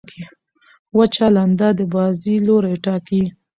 وچه 0.97 1.27
لنده 1.35 1.69
د 1.77 1.81
بازۍ 1.93 2.35
لوری 2.47 2.75
ټاکي. 2.85 3.23